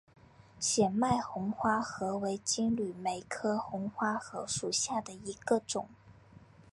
[0.59, 5.89] 显脉红花荷为金缕梅科红花荷属下的一个种。